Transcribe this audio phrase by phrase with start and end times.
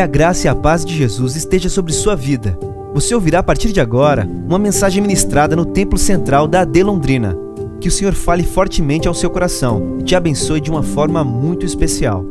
[0.00, 2.58] Que a graça e a paz de Jesus esteja sobre sua vida.
[2.94, 7.36] Você ouvirá a partir de agora uma mensagem ministrada no Templo Central da AD Londrina.
[7.82, 11.66] Que o Senhor fale fortemente ao seu coração e te abençoe de uma forma muito
[11.66, 12.24] especial.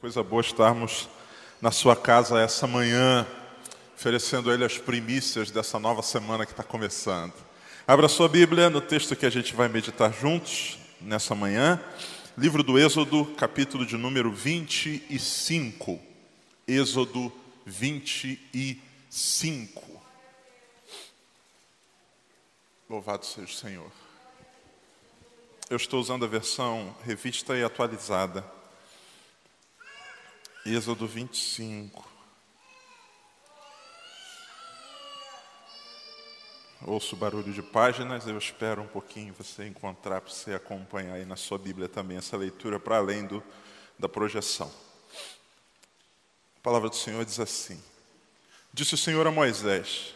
[0.00, 1.08] Coisa boa estarmos
[1.60, 3.26] na sua casa essa manhã,
[3.96, 7.32] oferecendo a Ele as primícias dessa nova semana que está começando.
[7.88, 11.80] Abra sua Bíblia no texto que a gente vai meditar juntos nessa manhã.
[12.36, 16.02] Livro do Êxodo, capítulo de número 25.
[16.66, 17.32] Êxodo
[17.64, 20.02] 25.
[22.90, 23.92] Louvado seja o Senhor.
[25.70, 28.44] Eu estou usando a versão revista e atualizada.
[30.66, 32.13] Êxodo 25.
[36.86, 41.36] Ouço barulho de páginas, eu espero um pouquinho você encontrar para você acompanhar aí na
[41.36, 43.42] sua Bíblia também essa leitura para além do,
[43.98, 44.70] da projeção.
[46.58, 47.82] A palavra do Senhor diz assim:
[48.72, 50.14] Disse o Senhor a Moisés: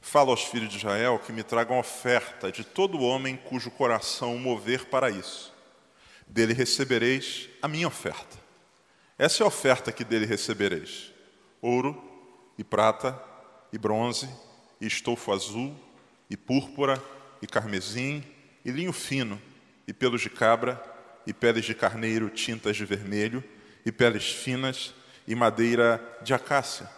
[0.00, 4.86] Fala aos filhos de Israel que me tragam oferta de todo homem cujo coração mover
[4.86, 5.52] para isso.
[6.28, 8.38] Dele recebereis a minha oferta.
[9.18, 11.12] Essa é a oferta que dele recebereis:
[11.60, 12.00] ouro
[12.56, 13.20] e prata
[13.72, 14.28] e bronze
[14.80, 15.87] e estofo azul
[16.30, 17.02] e púrpura,
[17.40, 18.24] e carmesim,
[18.64, 19.40] e linho fino,
[19.86, 20.82] e pelos de cabra,
[21.26, 23.42] e peles de carneiro tintas de vermelho,
[23.84, 24.94] e peles finas,
[25.26, 26.88] e madeira de acácia,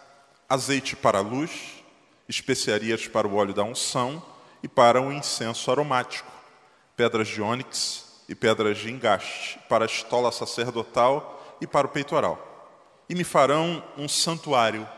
[0.48, 1.50] azeite para a luz,
[2.28, 4.24] especiarias para o óleo da unção
[4.62, 6.30] e para o incenso aromático,
[6.96, 12.46] pedras de ônix e pedras de engaste, para a estola sacerdotal e para o peitoral.
[13.08, 14.88] E me farão um santuário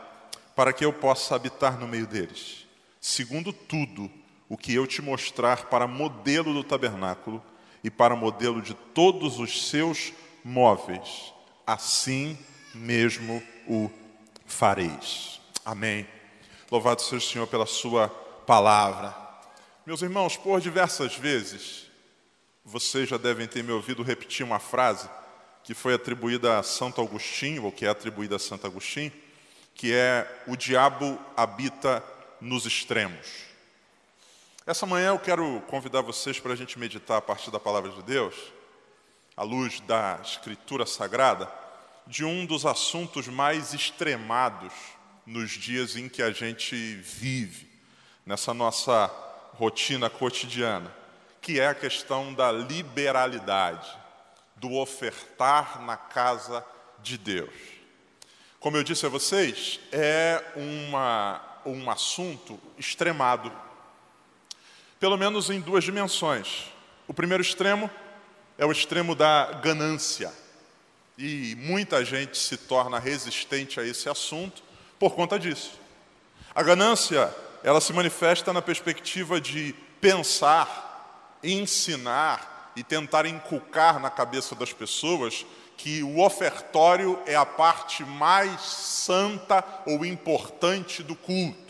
[0.55, 2.67] para que eu possa habitar no meio deles,
[3.01, 4.11] segundo tudo
[4.53, 7.43] o que eu te mostrar para modelo do tabernáculo
[7.83, 10.13] e para modelo de todos os seus
[10.45, 11.33] móveis,
[11.65, 12.37] assim
[12.71, 13.89] mesmo o
[14.45, 15.41] fareis.
[15.65, 16.07] Amém.
[16.69, 18.09] Louvado seja o Senhor pela Sua
[18.45, 19.17] palavra.
[19.87, 21.89] Meus irmãos, por diversas vezes,
[22.63, 25.09] vocês já devem ter me ouvido repetir uma frase
[25.63, 29.11] que foi atribuída a Santo Agostinho, ou que é atribuída a Santo Agostinho,
[29.73, 32.03] que é: o diabo habita
[32.39, 33.51] nos extremos.
[34.65, 38.01] Essa manhã eu quero convidar vocês para a gente meditar a partir da palavra de
[38.01, 38.33] Deus,
[39.35, 41.51] à luz da Escritura Sagrada,
[42.07, 44.71] de um dos assuntos mais extremados
[45.25, 47.69] nos dias em que a gente vive,
[48.25, 49.07] nessa nossa
[49.55, 50.95] rotina cotidiana,
[51.41, 53.89] que é a questão da liberalidade,
[54.55, 56.65] do ofertar na casa
[57.01, 57.53] de Deus.
[58.61, 63.51] Como eu disse a vocês, é uma, um assunto extremado
[65.03, 66.71] pelo menos em duas dimensões.
[67.05, 67.91] O primeiro extremo
[68.57, 70.31] é o extremo da ganância.
[71.17, 74.63] E muita gente se torna resistente a esse assunto
[74.97, 75.77] por conta disso.
[76.55, 84.55] A ganância, ela se manifesta na perspectiva de pensar, ensinar e tentar inculcar na cabeça
[84.55, 91.62] das pessoas que o ofertório é a parte mais santa ou importante do culto.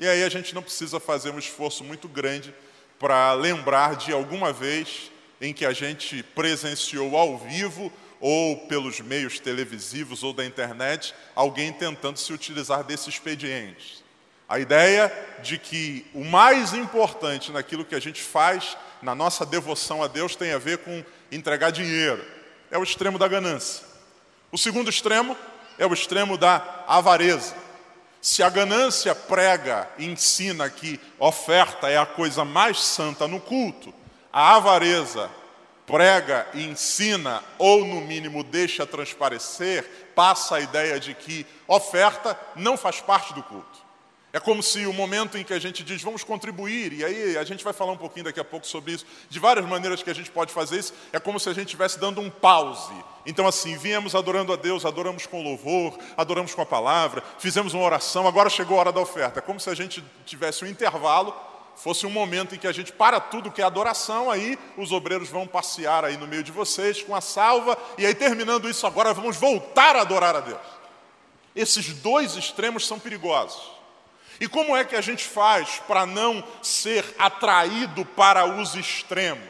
[0.00, 2.54] E aí a gente não precisa fazer um esforço muito grande
[2.98, 5.10] para lembrar de alguma vez
[5.40, 11.72] em que a gente presenciou ao vivo ou pelos meios televisivos ou da internet alguém
[11.72, 14.04] tentando se utilizar desse expediente.
[14.48, 20.02] A ideia de que o mais importante naquilo que a gente faz na nossa devoção
[20.02, 22.24] a Deus tem a ver com entregar dinheiro.
[22.70, 23.84] É o extremo da ganância.
[24.50, 25.36] O segundo extremo
[25.76, 27.54] é o extremo da avareza.
[28.20, 33.94] Se a ganância prega e ensina que oferta é a coisa mais santa no culto,
[34.32, 35.30] a avareza
[35.86, 42.76] prega e ensina, ou no mínimo deixa transparecer, passa a ideia de que oferta não
[42.76, 43.87] faz parte do culto.
[44.38, 47.42] É como se o momento em que a gente diz vamos contribuir, e aí a
[47.42, 50.14] gente vai falar um pouquinho daqui a pouco sobre isso, de várias maneiras que a
[50.14, 52.94] gente pode fazer isso, é como se a gente estivesse dando um pause.
[53.26, 57.82] Então, assim, viemos adorando a Deus, adoramos com louvor, adoramos com a palavra, fizemos uma
[57.82, 59.40] oração, agora chegou a hora da oferta.
[59.40, 61.34] É como se a gente tivesse um intervalo,
[61.74, 65.28] fosse um momento em que a gente para tudo que é adoração, aí os obreiros
[65.28, 69.12] vão passear aí no meio de vocês com a salva, e aí terminando isso, agora
[69.12, 70.60] vamos voltar a adorar a Deus.
[71.56, 73.77] Esses dois extremos são perigosos.
[74.40, 79.48] E como é que a gente faz para não ser atraído para os extremos?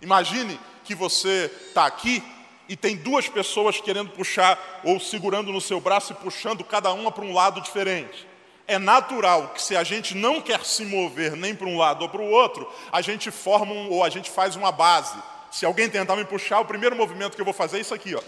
[0.00, 2.22] Imagine que você está aqui
[2.68, 7.12] e tem duas pessoas querendo puxar ou segurando no seu braço e puxando cada uma
[7.12, 8.26] para um lado diferente.
[8.66, 12.08] É natural que se a gente não quer se mover nem para um lado ou
[12.08, 15.16] para o outro, a gente forma um, ou a gente faz uma base.
[15.50, 18.14] Se alguém tentar me puxar, o primeiro movimento que eu vou fazer é isso aqui,
[18.14, 18.22] ó.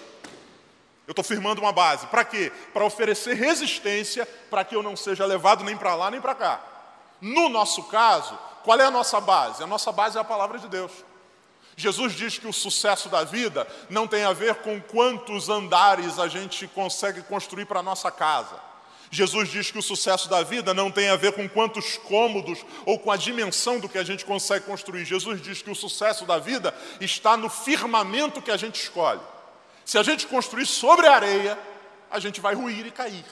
[1.06, 2.06] Eu estou firmando uma base.
[2.06, 2.50] Para quê?
[2.72, 6.60] Para oferecer resistência para que eu não seja levado nem para lá nem para cá.
[7.20, 9.62] No nosso caso, qual é a nossa base?
[9.62, 10.92] A nossa base é a palavra de Deus.
[11.76, 16.28] Jesus diz que o sucesso da vida não tem a ver com quantos andares a
[16.28, 18.56] gente consegue construir para a nossa casa.
[19.10, 22.98] Jesus diz que o sucesso da vida não tem a ver com quantos cômodos ou
[22.98, 25.04] com a dimensão do que a gente consegue construir.
[25.04, 29.20] Jesus diz que o sucesso da vida está no firmamento que a gente escolhe.
[29.84, 31.58] Se a gente construir sobre a areia,
[32.10, 33.25] a gente vai ruir e cair.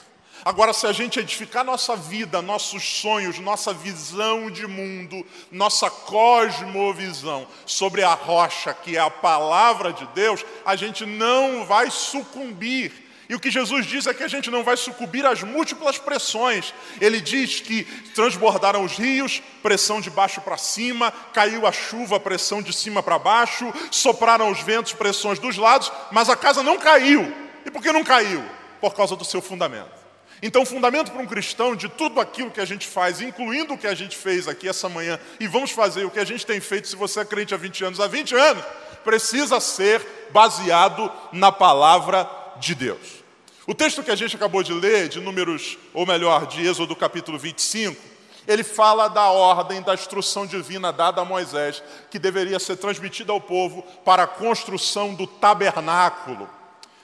[0.45, 7.47] Agora, se a gente edificar nossa vida, nossos sonhos, nossa visão de mundo, nossa cosmovisão
[7.65, 13.02] sobre a rocha, que é a palavra de Deus, a gente não vai sucumbir.
[13.29, 16.73] E o que Jesus diz é que a gente não vai sucumbir às múltiplas pressões.
[16.99, 17.83] Ele diz que
[18.13, 23.17] transbordaram os rios, pressão de baixo para cima, caiu a chuva, pressão de cima para
[23.17, 27.33] baixo, sopraram os ventos, pressões dos lados, mas a casa não caiu.
[27.65, 28.43] E por que não caiu?
[28.81, 30.03] Por causa do seu fundamento.
[30.41, 33.77] Então, o fundamento para um cristão de tudo aquilo que a gente faz, incluindo o
[33.77, 36.59] que a gente fez aqui essa manhã, e vamos fazer o que a gente tem
[36.59, 38.63] feito, se você é crente há 20 anos, há 20 anos,
[39.05, 42.42] precisa ser baseado na palavra de
[42.75, 43.23] Deus.
[43.65, 47.37] O texto que a gente acabou de ler, de Números, ou melhor, de Êxodo capítulo
[47.37, 48.13] 25,
[48.47, 53.39] ele fala da ordem da instrução divina dada a Moisés, que deveria ser transmitida ao
[53.39, 56.49] povo para a construção do tabernáculo.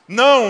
[0.06, 0.44] Não,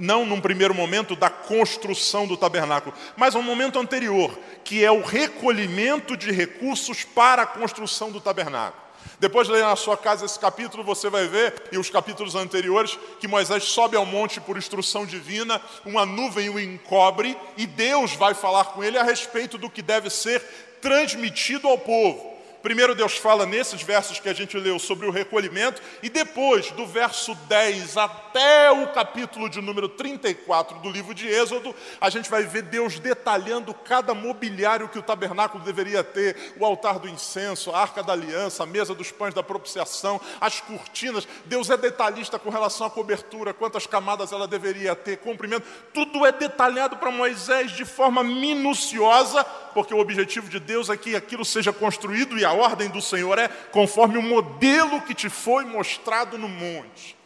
[0.00, 5.00] não num primeiro momento da construção do tabernáculo, mas um momento anterior, que é o
[5.00, 8.83] recolhimento de recursos para a construção do tabernáculo.
[9.18, 12.98] Depois de ler na sua casa esse capítulo, você vai ver, e os capítulos anteriores,
[13.20, 18.34] que Moisés sobe ao monte por instrução divina, uma nuvem o encobre, e Deus vai
[18.34, 20.40] falar com ele a respeito do que deve ser
[20.80, 22.33] transmitido ao povo.
[22.64, 26.86] Primeiro, Deus fala nesses versos que a gente leu sobre o recolhimento, e depois, do
[26.86, 32.44] verso 10 até o capítulo de número 34 do livro de Êxodo, a gente vai
[32.44, 37.82] ver Deus detalhando cada mobiliário que o tabernáculo deveria ter: o altar do incenso, a
[37.82, 41.28] arca da aliança, a mesa dos pães da propiciação, as cortinas.
[41.44, 45.66] Deus é detalhista com relação à cobertura, quantas camadas ela deveria ter, comprimento.
[45.92, 49.44] Tudo é detalhado para Moisés de forma minuciosa,
[49.74, 53.38] porque o objetivo de Deus é que aquilo seja construído e a ordem do Senhor
[53.38, 57.16] é conforme o modelo que te foi mostrado no monte.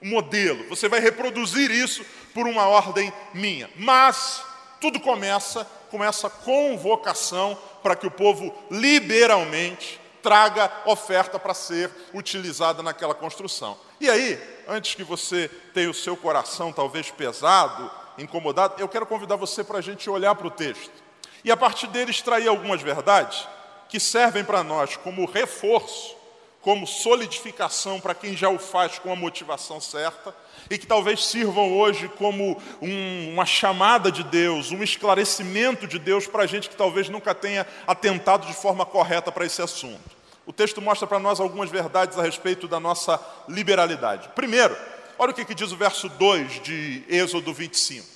[0.00, 3.68] O modelo, você vai reproduzir isso por uma ordem minha.
[3.76, 4.44] Mas
[4.80, 12.82] tudo começa com essa convocação para que o povo liberalmente traga oferta para ser utilizada
[12.82, 13.78] naquela construção.
[14.00, 14.38] E aí,
[14.68, 19.78] antes que você tenha o seu coração talvez pesado, incomodado, eu quero convidar você para
[19.78, 21.07] a gente olhar para o texto
[21.44, 23.46] e a partir dele extrair algumas verdades
[23.88, 26.16] que servem para nós como reforço,
[26.60, 30.34] como solidificação para quem já o faz com a motivação certa
[30.68, 36.26] e que talvez sirvam hoje como um, uma chamada de Deus, um esclarecimento de Deus
[36.26, 40.18] para a gente que talvez nunca tenha atentado de forma correta para esse assunto.
[40.44, 44.28] O texto mostra para nós algumas verdades a respeito da nossa liberalidade.
[44.34, 44.76] Primeiro,
[45.18, 48.06] olha o que, que diz o verso 2 de Êxodo 25.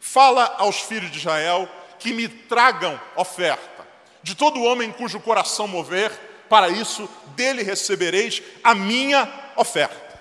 [0.00, 3.78] Fala aos filhos de Israel que me tragam oferta
[4.22, 6.10] de todo homem cujo coração mover,
[6.48, 10.20] para isso dele recebereis a minha oferta.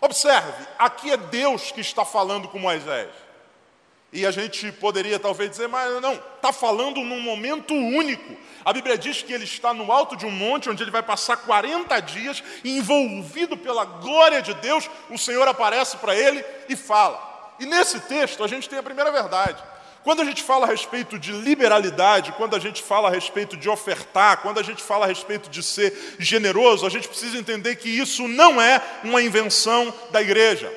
[0.00, 3.08] Observe, aqui é Deus que está falando com Moisés.
[4.10, 8.36] E a gente poderia talvez dizer, mas não, está falando num momento único.
[8.64, 11.36] A Bíblia diz que ele está no alto de um monte, onde ele vai passar
[11.36, 14.88] 40 dias, envolvido pela glória de Deus.
[15.10, 17.52] O Senhor aparece para ele e fala.
[17.60, 19.62] E nesse texto a gente tem a primeira verdade.
[20.08, 23.68] Quando a gente fala a respeito de liberalidade, quando a gente fala a respeito de
[23.68, 27.90] ofertar, quando a gente fala a respeito de ser generoso, a gente precisa entender que
[27.90, 30.72] isso não é uma invenção da igreja.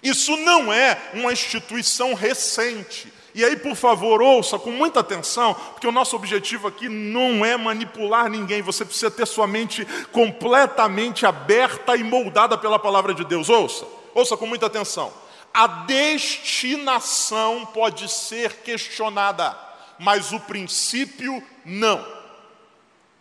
[0.00, 3.12] Isso não é uma instituição recente.
[3.34, 7.56] E aí, por favor, ouça com muita atenção, porque o nosso objetivo aqui não é
[7.56, 13.48] manipular ninguém, você precisa ter sua mente completamente aberta e moldada pela palavra de Deus.
[13.48, 13.84] Ouça,
[14.14, 15.23] ouça com muita atenção
[15.54, 19.56] a destinação pode ser questionada,
[20.00, 22.04] mas o princípio não.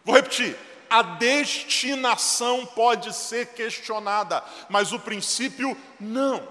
[0.04, 0.58] Vou repetir.
[0.90, 6.48] A destinação pode ser questionada, mas o princípio não.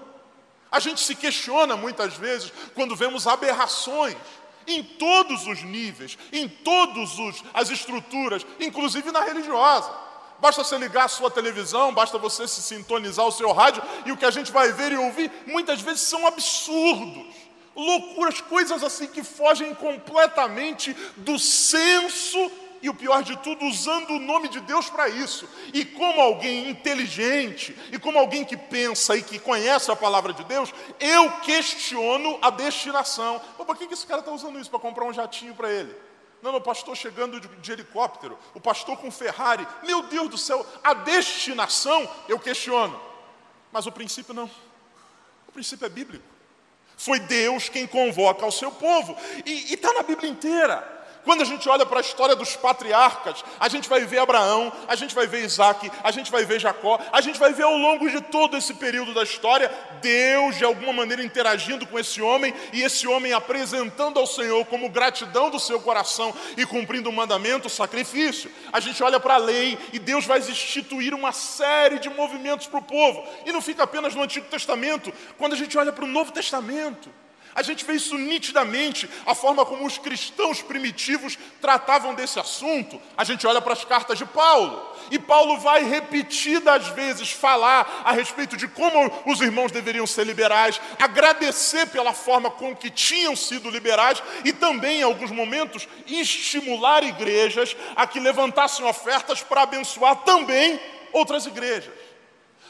[0.71, 4.15] A gente se questiona muitas vezes quando vemos aberrações
[4.65, 7.11] em todos os níveis, em todas
[7.53, 9.91] as estruturas, inclusive na religiosa.
[10.39, 14.17] Basta você ligar a sua televisão, basta você se sintonizar o seu rádio, e o
[14.17, 17.33] que a gente vai ver e ouvir muitas vezes são absurdos,
[17.75, 22.51] loucuras, coisas assim que fogem completamente do senso
[22.83, 25.47] e o pior de tudo, usando o nome de Deus para isso.
[25.73, 30.43] E como alguém inteligente, e como alguém que pensa e que conhece a palavra de
[30.43, 33.41] Deus, eu questiono a destinação.
[33.57, 34.69] Por que esse cara está usando isso?
[34.69, 35.95] Para comprar um jatinho para ele?
[36.43, 39.65] Não, não, o pastor chegando de, de, helicóptero, o pastor com Ferrari.
[39.83, 42.99] Meu Deus do céu, a destinação eu questiono.
[43.71, 44.51] Mas o princípio não.
[45.47, 46.25] O princípio é bíblico.
[46.97, 49.15] Foi Deus quem convoca ao seu povo.
[49.45, 51.02] E está na Bíblia inteira.
[51.23, 54.95] Quando a gente olha para a história dos patriarcas, a gente vai ver Abraão, a
[54.95, 58.09] gente vai ver Isaac, a gente vai ver Jacó, a gente vai ver ao longo
[58.09, 62.81] de todo esse período da história, Deus de alguma maneira interagindo com esse homem e
[62.81, 67.71] esse homem apresentando ao Senhor como gratidão do seu coração e cumprindo o mandamento, o
[67.71, 68.51] sacrifício.
[68.71, 72.79] A gente olha para a lei e Deus vai instituir uma série de movimentos para
[72.79, 73.25] o povo.
[73.45, 77.09] E não fica apenas no Antigo Testamento, quando a gente olha para o Novo Testamento.
[77.55, 82.99] A gente vê isso nitidamente, a forma como os cristãos primitivos tratavam desse assunto.
[83.15, 88.11] A gente olha para as cartas de Paulo, e Paulo vai repetidas vezes falar a
[88.11, 93.69] respeito de como os irmãos deveriam ser liberais, agradecer pela forma com que tinham sido
[93.69, 100.79] liberais e também, em alguns momentos, estimular igrejas a que levantassem ofertas para abençoar também
[101.11, 101.93] outras igrejas.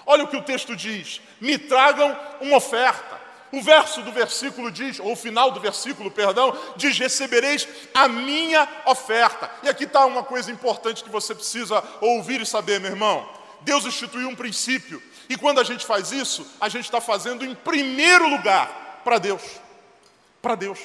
[0.06, 3.13] Olha o que o texto diz: me tragam uma oferta.
[3.54, 8.68] O verso do versículo diz, ou o final do versículo, perdão, diz: recebereis a minha
[8.88, 9.48] oferta.
[9.62, 13.30] E aqui está uma coisa importante que você precisa ouvir e saber, meu irmão.
[13.62, 17.54] Deus instituiu um princípio, e quando a gente faz isso, a gente está fazendo em
[17.54, 19.44] primeiro lugar para Deus.
[20.42, 20.80] Para Deus.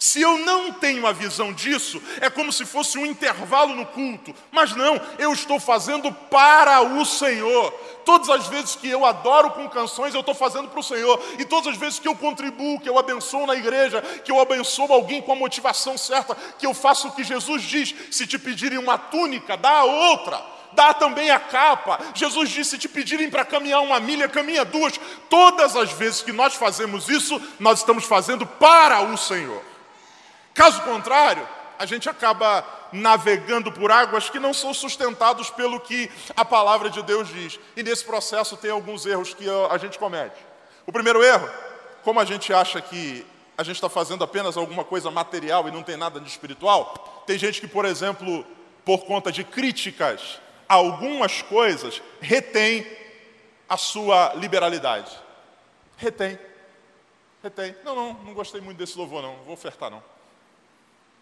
[0.00, 4.34] Se eu não tenho a visão disso, é como se fosse um intervalo no culto.
[4.50, 7.70] Mas não, eu estou fazendo para o Senhor.
[8.02, 11.22] Todas as vezes que eu adoro com canções, eu estou fazendo para o Senhor.
[11.38, 14.90] E todas as vezes que eu contribuo, que eu abençoo na igreja, que eu abençoo
[14.90, 18.78] alguém com a motivação certa, que eu faço o que Jesus diz: se te pedirem
[18.78, 20.42] uma túnica, dá a outra
[20.72, 21.98] dá também a capa.
[22.14, 24.98] Jesus disse: se te pedirem para caminhar uma milha, caminha duas.
[25.28, 29.69] Todas as vezes que nós fazemos isso, nós estamos fazendo para o Senhor.
[30.54, 31.46] Caso contrário,
[31.78, 37.02] a gente acaba navegando por águas que não são sustentados pelo que a palavra de
[37.02, 37.58] Deus diz.
[37.76, 40.36] E nesse processo tem alguns erros que a gente comete.
[40.86, 41.48] O primeiro erro,
[42.02, 43.26] como a gente acha que
[43.56, 47.38] a gente está fazendo apenas alguma coisa material e não tem nada de espiritual, tem
[47.38, 48.44] gente que, por exemplo,
[48.84, 52.86] por conta de críticas a algumas coisas, retém
[53.68, 55.10] a sua liberalidade.
[55.96, 56.38] Retém.
[57.42, 57.74] Retém.
[57.84, 59.36] Não, não, não gostei muito desse louvor, não.
[59.44, 60.02] Vou ofertar, não.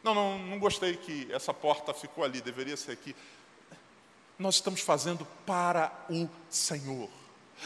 [0.08, 3.14] Não, não, não gostei que essa porta ficou ali, deveria ser aqui.
[4.38, 7.10] Nós estamos fazendo para o Senhor.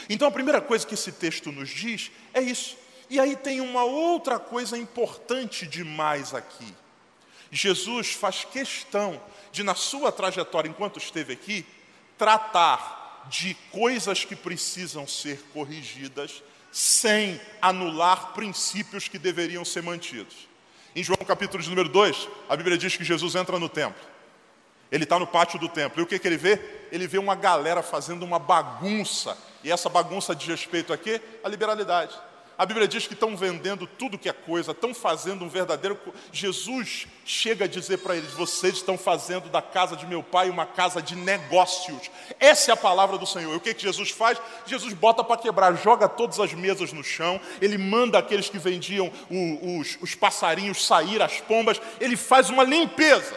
[0.09, 2.75] Então a primeira coisa que esse texto nos diz é isso.
[3.09, 6.75] E aí tem uma outra coisa importante demais aqui.
[7.49, 9.21] Jesus faz questão
[9.53, 11.65] de, na sua trajetória enquanto esteve aqui,
[12.17, 20.51] tratar de coisas que precisam ser corrigidas sem anular princípios que deveriam ser mantidos.
[20.95, 24.01] Em João capítulo de número 2, a Bíblia diz que Jesus entra no templo.
[24.91, 25.99] Ele está no pátio do templo.
[25.99, 26.59] E o que, que ele vê?
[26.91, 29.35] Ele vê uma galera fazendo uma bagunça.
[29.63, 31.19] E essa bagunça diz respeito a quê?
[31.43, 32.13] A liberalidade.
[32.55, 35.99] A Bíblia diz que estão vendendo tudo que é coisa, estão fazendo um verdadeiro.
[36.31, 40.65] Jesus chega a dizer para eles: vocês estão fazendo da casa de meu pai uma
[40.65, 42.11] casa de negócios.
[42.39, 43.53] Essa é a palavra do Senhor.
[43.53, 44.39] E o que, que Jesus faz?
[44.67, 49.11] Jesus bota para quebrar, joga todas as mesas no chão, ele manda aqueles que vendiam
[49.79, 53.35] os, os passarinhos sair, as pombas, ele faz uma limpeza.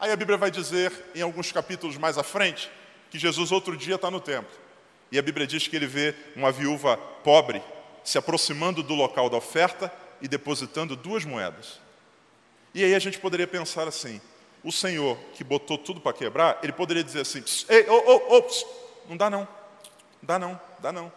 [0.00, 2.68] Aí a Bíblia vai dizer, em alguns capítulos mais à frente,
[3.08, 4.50] que Jesus outro dia está no templo.
[5.12, 7.62] E a Bíblia diz que ele vê uma viúva pobre
[8.04, 11.80] se aproximando do local da oferta e depositando duas moedas.
[12.74, 14.20] E aí a gente poderia pensar assim:
[14.64, 19.08] o Senhor que botou tudo para quebrar, ele poderia dizer assim: Ei, oh, oh, oh,
[19.08, 19.46] não dá não,
[20.22, 21.12] dá não, dá não.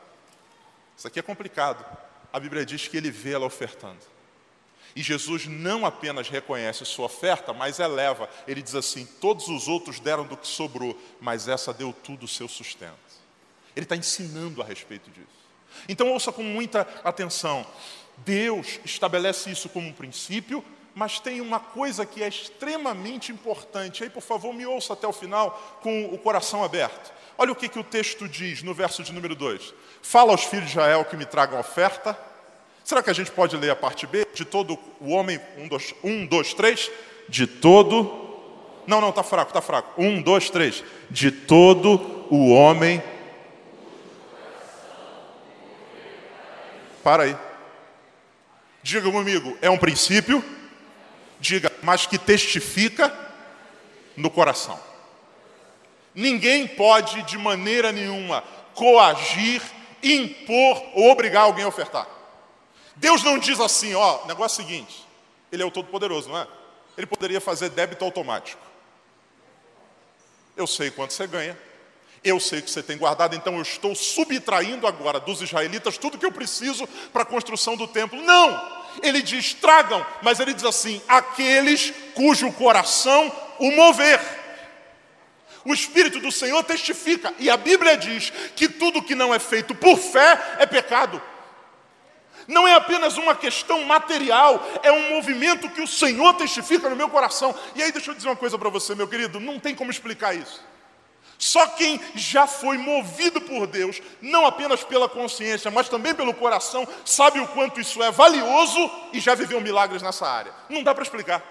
[0.98, 1.86] Isso aqui é complicado.
[2.32, 4.00] A Bíblia diz que ele vê ela ofertando.
[4.96, 8.30] E Jesus não apenas reconhece sua oferta, mas eleva.
[8.48, 12.28] Ele diz assim: todos os outros deram do que sobrou, mas essa deu tudo o
[12.28, 12.96] seu sustento.
[13.76, 15.45] Ele está ensinando a respeito disso.
[15.88, 17.66] Então ouça com muita atenção.
[18.18, 20.64] Deus estabelece isso como um princípio,
[20.94, 24.04] mas tem uma coisa que é extremamente importante.
[24.04, 27.12] Aí, por favor, me ouça até o final com o coração aberto.
[27.38, 29.74] Olha o que, que o texto diz no verso de número 2.
[30.02, 32.18] Fala aos filhos de Israel que me tragam oferta.
[32.82, 34.26] Será que a gente pode ler a parte B?
[34.34, 36.90] De todo o homem, um, dois, um, dois três.
[37.28, 38.24] De todo.
[38.88, 40.02] Não, não, está fraco, está fraco.
[40.02, 40.82] Um, dois, três.
[41.10, 43.04] De todo o homem
[47.06, 47.38] Para aí.
[48.82, 50.44] Diga comigo, é um princípio,
[51.40, 53.16] diga, mas que testifica
[54.18, 54.80] no coração.
[56.16, 58.44] Ninguém pode, de maneira nenhuma,
[58.74, 59.62] coagir,
[60.02, 62.08] impor ou obrigar alguém a ofertar.
[62.96, 65.08] Deus não diz assim, ó, negócio é o seguinte,
[65.52, 66.48] Ele é o Todo-Poderoso, não é?
[66.98, 68.64] Ele poderia fazer débito automático.
[70.58, 71.56] Eu sei quanto você ganha,
[72.26, 76.26] eu sei que você tem guardado, então eu estou subtraindo agora dos israelitas tudo que
[76.26, 78.20] eu preciso para a construção do templo.
[78.22, 78.76] Não!
[79.04, 84.20] Ele diz: tragam, mas ele diz assim: aqueles cujo coração o mover.
[85.64, 89.74] O Espírito do Senhor testifica, e a Bíblia diz que tudo que não é feito
[89.76, 91.22] por fé é pecado.
[92.48, 97.10] Não é apenas uma questão material, é um movimento que o Senhor testifica no meu
[97.10, 97.56] coração.
[97.76, 100.36] E aí, deixa eu dizer uma coisa para você, meu querido: não tem como explicar
[100.36, 100.64] isso.
[101.38, 106.88] Só quem já foi movido por Deus, não apenas pela consciência, mas também pelo coração,
[107.04, 110.54] sabe o quanto isso é valioso e já viveu milagres nessa área.
[110.70, 111.44] Não dá para explicar.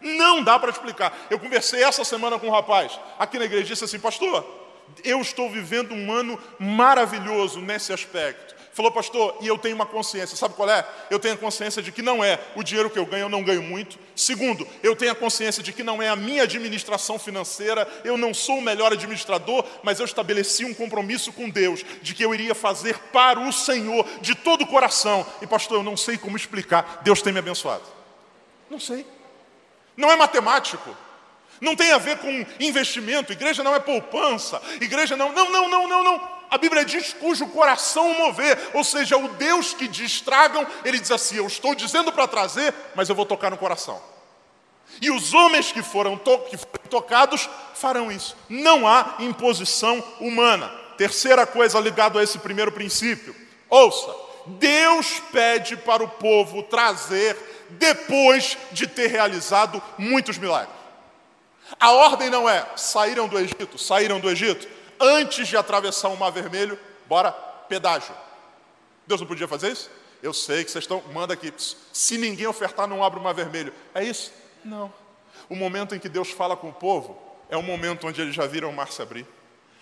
[0.00, 1.16] Não dá para explicar.
[1.30, 4.44] Eu conversei essa semana com um rapaz aqui na igreja e disse assim: Pastor,
[5.04, 8.61] eu estou vivendo um ano maravilhoso nesse aspecto.
[8.72, 10.86] Falou, pastor, e eu tenho uma consciência, sabe qual é?
[11.10, 13.42] Eu tenho a consciência de que não é o dinheiro que eu ganho, eu não
[13.42, 13.98] ganho muito.
[14.16, 18.32] Segundo, eu tenho a consciência de que não é a minha administração financeira, eu não
[18.32, 22.54] sou o melhor administrador, mas eu estabeleci um compromisso com Deus de que eu iria
[22.54, 25.26] fazer para o Senhor de todo o coração.
[25.42, 27.84] E, pastor, eu não sei como explicar, Deus tem me abençoado.
[28.70, 29.04] Não sei.
[29.94, 30.96] Não é matemático.
[31.62, 35.86] Não tem a ver com investimento, igreja não é poupança, igreja não, não, não, não,
[35.86, 36.28] não, não.
[36.50, 41.12] A Bíblia diz cujo coração mover, ou seja, o Deus que diz tragam, ele diz
[41.12, 44.02] assim: Eu estou dizendo para trazer, mas eu vou tocar no coração.
[45.00, 48.36] E os homens que foram, to que foram tocados farão isso.
[48.48, 50.68] Não há imposição humana.
[50.98, 53.36] Terceira coisa ligada a esse primeiro princípio:
[53.70, 54.12] ouça,
[54.46, 57.36] Deus pede para o povo trazer
[57.70, 60.81] depois de ter realizado muitos milagres.
[61.78, 64.68] A ordem não é saíram do Egito, saíram do Egito,
[65.00, 68.14] antes de atravessar o Mar Vermelho, bora, pedágio.
[69.06, 69.90] Deus não podia fazer isso?
[70.22, 71.52] Eu sei que vocês estão, manda aqui,
[71.92, 73.72] se ninguém ofertar, não abre o Mar Vermelho.
[73.94, 74.32] É isso?
[74.64, 74.92] Não.
[75.48, 77.20] O momento em que Deus fala com o povo
[77.50, 79.26] é o momento onde eles já viram o mar se abrir.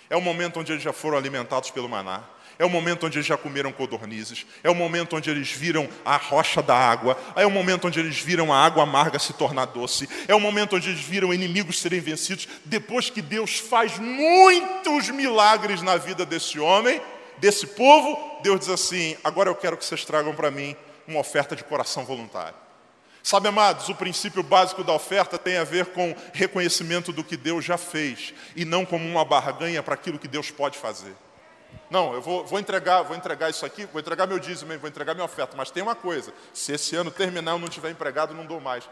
[0.08, 2.24] É o momento onde eles já foram alimentados pelo maná.
[2.60, 4.44] É o momento onde eles já comeram codornizes.
[4.62, 7.16] É o momento onde eles viram a rocha da água.
[7.34, 10.06] É o momento onde eles viram a água amarga se tornar doce.
[10.28, 12.46] É o momento onde eles viram inimigos serem vencidos.
[12.66, 17.00] Depois que Deus faz muitos milagres na vida desse homem,
[17.38, 20.76] desse povo, Deus diz assim: agora eu quero que vocês tragam para mim
[21.08, 22.58] uma oferta de coração voluntário.
[23.22, 27.64] Sabe, amados, o princípio básico da oferta tem a ver com reconhecimento do que Deus
[27.64, 31.16] já fez e não como uma barganha para aquilo que Deus pode fazer.
[31.90, 35.14] Não, eu vou, vou, entregar, vou entregar isso aqui, vou entregar meu dízimo, vou entregar
[35.14, 35.56] minha oferta.
[35.56, 38.88] Mas tem uma coisa: se esse ano terminar eu não tiver empregado, não dou mais.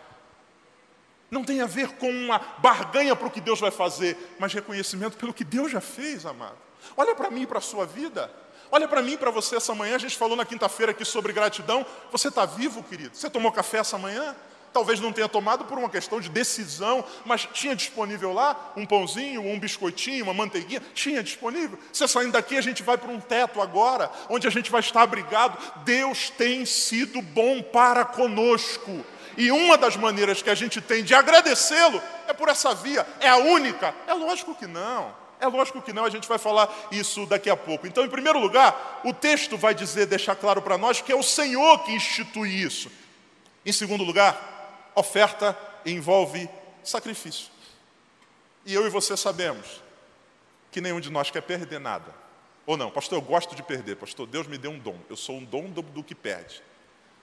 [1.31, 5.17] Não tem a ver com uma barganha para o que Deus vai fazer, mas reconhecimento
[5.17, 6.57] pelo que Deus já fez, amado.
[6.97, 8.31] Olha para mim e para a sua vida.
[8.71, 9.95] Olha para mim e para você essa manhã.
[9.95, 11.85] A gente falou na quinta-feira aqui sobre gratidão.
[12.11, 13.17] Você está vivo, querido?
[13.17, 14.35] Você tomou café essa manhã?
[14.72, 19.42] Talvez não tenha tomado por uma questão de decisão, mas tinha disponível lá um pãozinho,
[19.42, 21.78] um biscoitinho, uma manteiguinha, tinha disponível.
[21.92, 25.02] Você saindo daqui, a gente vai para um teto agora, onde a gente vai estar
[25.02, 25.59] abrigado.
[25.85, 29.04] Deus tem sido bom para conosco.
[29.37, 33.07] E uma das maneiras que a gente tem de agradecê-lo é por essa via.
[33.20, 33.94] É a única?
[34.07, 35.14] É lógico que não.
[35.40, 37.87] É lógico que não, a gente vai falar isso daqui a pouco.
[37.87, 41.22] Então, em primeiro lugar, o texto vai dizer, deixar claro para nós que é o
[41.22, 42.90] Senhor que institui isso.
[43.64, 44.58] Em segundo lugar,
[44.98, 45.56] Oferta
[45.87, 46.50] envolve
[46.82, 47.50] sacrifício.
[48.66, 49.80] E eu e você sabemos
[50.72, 52.12] que nenhum de nós quer perder nada.
[52.66, 53.94] Ou não, pastor, eu gosto de perder.
[53.94, 54.98] Pastor, Deus me deu um dom.
[55.08, 56.61] Eu sou um dom do, do que perde.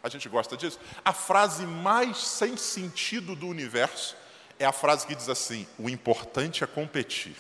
[0.02, 0.80] A gente gosta disso.
[1.04, 4.16] A frase mais sem sentido do universo
[4.58, 7.36] é a frase que diz assim: o importante é competir.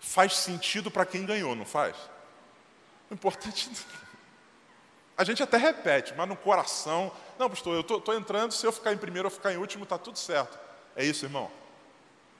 [0.00, 1.94] Faz sentido para quem ganhou, não faz?
[3.10, 3.70] O importante.
[5.22, 8.92] A gente até repete, mas no coração não, pastor, eu estou entrando, se eu ficar
[8.92, 10.58] em primeiro ou ficar em último, está tudo certo.
[10.94, 11.50] É isso, irmão?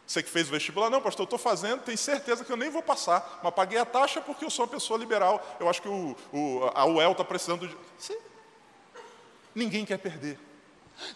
[0.07, 2.71] Você que fez o vestibular, não, pastor, eu estou fazendo, tenho certeza que eu nem
[2.71, 5.57] vou passar, mas paguei a taxa porque eu sou uma pessoa liberal.
[5.59, 7.77] Eu acho que o, o, a UEL está precisando de.
[7.99, 8.17] Sim.
[9.55, 10.39] Ninguém quer perder,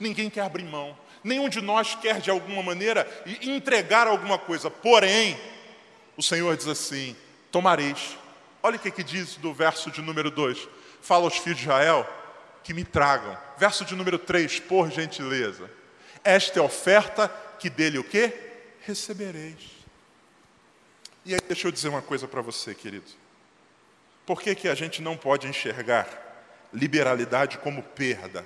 [0.00, 3.08] ninguém quer abrir mão, nenhum de nós quer, de alguma maneira,
[3.40, 4.68] entregar alguma coisa.
[4.70, 5.38] Porém,
[6.16, 7.16] o Senhor diz assim:
[7.50, 8.16] tomareis.
[8.62, 10.68] Olha o que, que diz do verso de número 2.
[11.00, 12.08] Fala aos filhos de Israel:
[12.62, 13.36] que me tragam.
[13.58, 15.70] Verso de número 3, por gentileza.
[16.24, 17.28] Esta é a oferta
[17.58, 18.32] que dele o quê?
[18.80, 19.76] Recebereis.
[21.24, 23.06] E aí deixa eu dizer uma coisa para você, querido.
[24.24, 26.08] Por que, que a gente não pode enxergar
[26.72, 28.44] liberalidade como perda?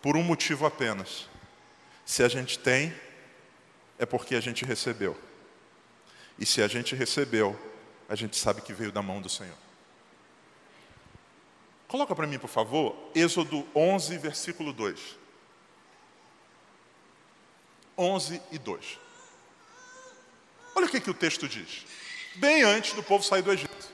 [0.00, 1.28] Por um motivo apenas.
[2.04, 2.92] Se a gente tem,
[3.98, 5.16] é porque a gente recebeu.
[6.36, 7.56] E se a gente recebeu,
[8.08, 9.61] a gente sabe que veio da mão do Senhor.
[11.92, 14.98] Coloca para mim, por favor, Êxodo 11, versículo 2.
[17.98, 18.98] 11 e 2.
[20.74, 21.84] Olha o que, que o texto diz.
[22.36, 23.90] Bem antes do povo sair do Egito.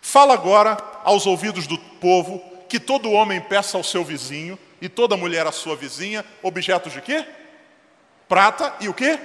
[0.00, 5.16] Fala agora aos ouvidos do povo que todo homem peça ao seu vizinho e toda
[5.16, 7.26] mulher à sua vizinha objetos de quê?
[8.28, 9.18] Prata e o quê?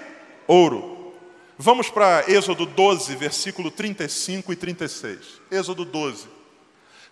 [0.47, 1.13] Ouro.
[1.59, 5.41] Vamos para Êxodo 12, versículo 35 e 36.
[5.51, 6.33] Êxodo 12.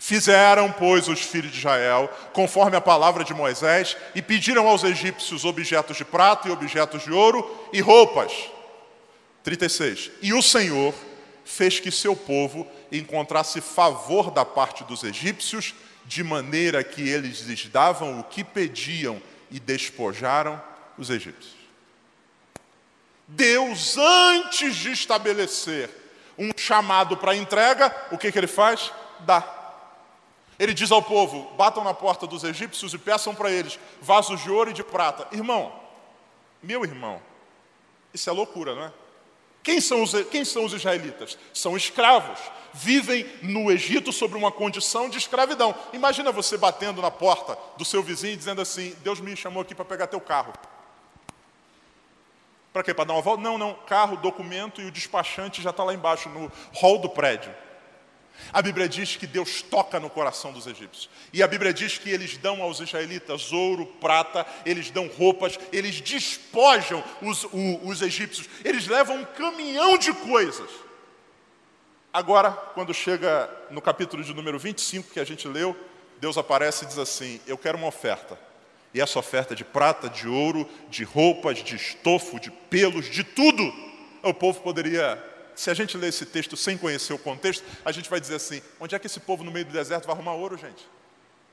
[0.05, 5.45] Fizeram, pois, os filhos de Israel, conforme a palavra de Moisés, e pediram aos egípcios
[5.45, 8.33] objetos de prata e objetos de ouro e roupas.
[9.45, 10.11] 36.
[10.21, 10.93] E o Senhor
[11.45, 17.65] fez que seu povo encontrasse favor da parte dos egípcios, de maneira que eles lhes
[17.67, 20.61] davam o que pediam e despojaram
[20.97, 21.55] os egípcios.
[23.25, 25.89] Deus, antes de estabelecer
[26.37, 28.91] um chamado para entrega, o que, que ele faz?
[29.21, 29.62] Dá.
[30.59, 34.51] Ele diz ao povo: batam na porta dos egípcios e peçam para eles vasos de
[34.51, 35.27] ouro e de prata.
[35.35, 35.73] Irmão,
[36.61, 37.21] meu irmão,
[38.13, 38.93] isso é loucura, não é?
[39.63, 41.37] Quem são, os, quem são os israelitas?
[41.53, 42.37] São escravos.
[42.73, 45.73] Vivem no Egito sob uma condição de escravidão.
[45.93, 49.73] Imagina você batendo na porta do seu vizinho e dizendo assim: Deus me chamou aqui
[49.73, 50.53] para pegar teu carro.
[52.73, 52.93] Para quê?
[52.93, 53.41] Para dar uma volta?
[53.41, 53.75] Não, não.
[53.85, 57.53] Carro, documento e o despachante já está lá embaixo, no hall do prédio.
[58.51, 61.09] A Bíblia diz que Deus toca no coração dos egípcios.
[61.31, 66.01] E a Bíblia diz que eles dão aos israelitas ouro, prata, eles dão roupas, eles
[66.01, 70.69] despojam os, o, os egípcios, eles levam um caminhão de coisas.
[72.11, 75.75] Agora, quando chega no capítulo de número 25 que a gente leu,
[76.19, 78.37] Deus aparece e diz assim: Eu quero uma oferta.
[78.93, 83.23] E essa oferta é de prata, de ouro, de roupas, de estofo, de pelos, de
[83.23, 83.63] tudo.
[84.21, 88.09] O povo poderia se a gente ler esse texto sem conhecer o contexto, a gente
[88.09, 90.57] vai dizer assim: onde é que esse povo no meio do deserto vai arrumar ouro,
[90.57, 90.87] gente?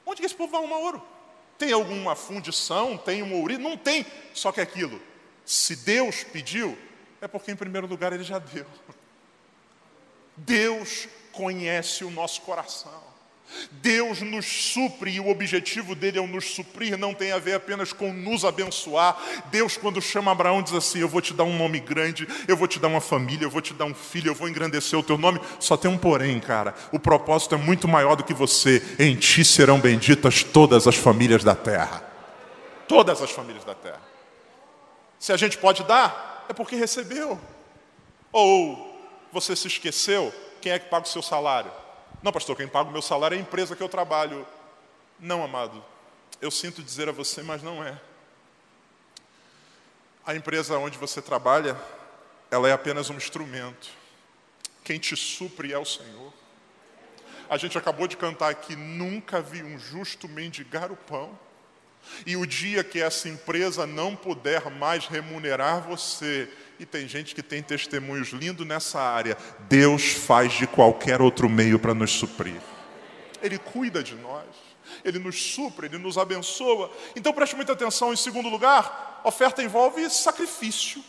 [0.05, 1.03] Onde é que esse povo vai arrumar ouro?
[1.59, 2.97] Tem alguma fundição?
[2.97, 3.59] Tem um ouro?
[3.59, 4.07] Não tem.
[4.33, 5.01] Só que aquilo,
[5.45, 6.77] se Deus pediu,
[7.21, 8.67] é porque em primeiro lugar ele já deu.
[10.37, 13.10] Deus conhece o nosso coração.
[13.73, 17.93] Deus nos supre e o objetivo dele é nos suprir, não tem a ver apenas
[17.93, 19.17] com nos abençoar.
[19.51, 22.69] Deus, quando chama Abraão, diz assim: Eu vou te dar um nome grande, eu vou
[22.69, 25.19] te dar uma família, eu vou te dar um filho, eu vou engrandecer o teu
[25.19, 25.41] nome.
[25.59, 28.83] Só tem um porém, cara: o propósito é muito maior do que você.
[28.99, 32.03] Em ti serão benditas todas as famílias da terra.
[32.87, 34.03] Todas as famílias da terra.
[35.19, 37.39] Se a gente pode dar, é porque recebeu.
[38.33, 38.91] Ou
[39.33, 41.71] você se esqueceu, quem é que paga o seu salário?
[42.23, 44.47] Não, pastor, quem paga o meu salário é a empresa que eu trabalho.
[45.19, 45.83] Não, amado.
[46.41, 47.99] Eu sinto dizer a você, mas não é.
[50.27, 51.77] A empresa onde você trabalha,
[52.51, 53.89] ela é apenas um instrumento.
[54.85, 56.33] Quem te supre é o Senhor.
[57.49, 61.39] A gente acabou de cantar aqui: nunca vi um justo mendigar o pão.
[62.27, 67.43] E o dia que essa empresa não puder mais remunerar você, e tem gente que
[67.43, 69.37] tem testemunhos lindos nessa área,
[69.69, 72.59] Deus faz de qualquer outro meio para nos suprir.
[73.43, 74.47] Ele cuida de nós,
[75.05, 76.91] ele nos supre, ele nos abençoa.
[77.15, 78.15] Então preste muita atenção.
[78.15, 81.05] Em segundo lugar, oferta envolve sacrifício.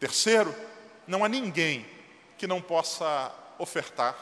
[0.00, 0.54] Terceiro,
[1.06, 1.84] não há ninguém
[2.38, 4.16] que não possa ofertar.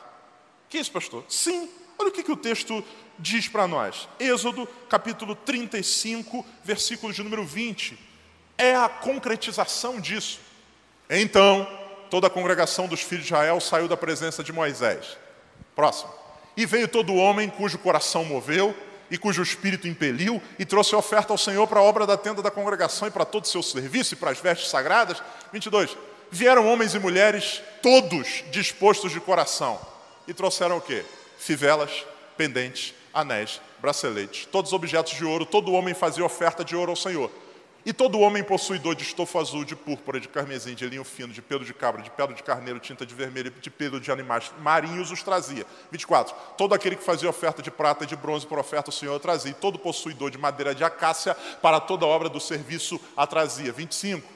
[0.69, 1.25] Que isso, pastor?
[1.29, 2.83] Sim, olha o que, que o texto
[3.17, 4.09] diz para nós.
[4.19, 8.06] Êxodo capítulo 35, versículo de número 20.
[8.59, 10.41] É a concretização disso.
[11.09, 11.67] Então,
[12.11, 15.17] toda a congregação dos filhos de Israel saiu da presença de Moisés.
[15.75, 16.13] Próximo.
[16.57, 18.75] E veio todo homem cujo coração moveu
[19.11, 22.51] e cujo espírito impeliu e trouxe oferta ao Senhor para a obra da tenda da
[22.51, 25.23] congregação e para todo o seu serviço e para as vestes sagradas.
[25.53, 25.97] 22.
[26.31, 29.79] Vieram homens e mulheres, todos dispostos de coração,
[30.27, 31.05] e trouxeram o quê?
[31.39, 32.05] Fivelas,
[32.37, 37.31] pendentes, anéis, braceletes, todos objetos de ouro, todo homem fazia oferta de ouro ao Senhor.
[37.87, 41.41] E todo homem possuidor de estofo azul, de púrpura, de carmesim, de linho fino, de
[41.41, 45.13] pelo de cabra, de pelo de carneiro, tinta de vermelho, de pelo de animais marinhos
[45.13, 45.65] os trazia.
[45.93, 46.35] 24.
[46.59, 49.53] Todo aquele que fazia oferta de prata e de bronze por oferta o Senhor trazia.
[49.53, 53.73] E todo possuidor de madeira de acácia para toda obra do serviço a trazia.
[53.73, 54.35] 25.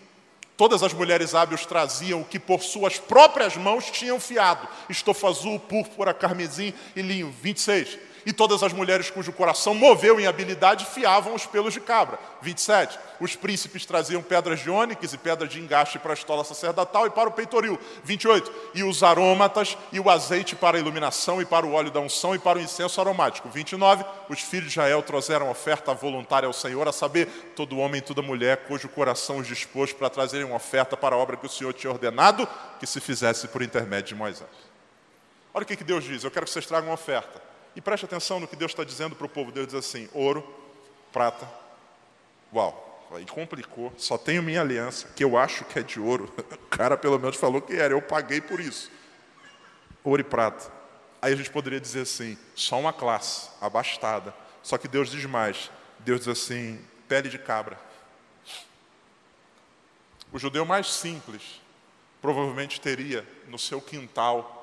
[0.57, 5.59] Todas as mulheres hábeis traziam o que por suas próprias mãos tinham fiado: estofo azul,
[5.59, 7.35] púrpura, carmesim e linho.
[7.43, 7.99] 26.
[8.25, 12.19] E todas as mulheres cujo coração moveu em habilidade fiavam os pelos de cabra.
[12.43, 12.99] 27.
[13.21, 17.11] Os príncipes traziam pedras de ônix e pedras de engaste para a estola sacerdotal e
[17.11, 17.79] para o peitoril.
[18.05, 18.53] 28.
[18.75, 22.35] E os arômatas e o azeite para a iluminação e para o óleo da unção
[22.35, 23.49] e para o incenso aromático.
[23.49, 24.05] 29.
[24.29, 28.23] Os filhos de Israel trouxeram oferta voluntária ao Senhor, a saber, todo homem e toda
[28.23, 31.73] mulher cujo coração os dispôs para trazerem uma oferta para a obra que o Senhor
[31.73, 34.49] tinha ordenado que se fizesse por intermédio de Moisés.
[35.53, 37.50] Olha o que Deus diz: eu quero que vocês tragam uma oferta.
[37.75, 39.53] E preste atenção no que Deus está dizendo para o povo.
[39.53, 40.47] Deus diz assim: ouro,
[41.13, 41.49] prata.
[42.53, 43.93] Uau, aí complicou.
[43.97, 46.33] Só tenho minha aliança, que eu acho que é de ouro.
[46.71, 48.91] O cara pelo menos falou que era, eu paguei por isso.
[50.05, 50.73] Ouro e prata.
[51.21, 54.35] Aí a gente poderia dizer assim: só uma classe, abastada.
[54.63, 57.79] Só que Deus diz mais: Deus diz assim, pele de cabra.
[60.33, 61.61] O judeu mais simples
[62.23, 64.60] provavelmente teria no seu quintal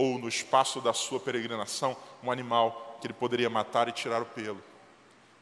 [0.00, 4.24] ou no espaço da sua peregrinação um animal que ele poderia matar e tirar o
[4.24, 4.62] pelo.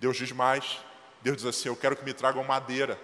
[0.00, 0.80] Deus diz mais,
[1.22, 2.98] Deus diz assim: Eu quero que me tragam madeira.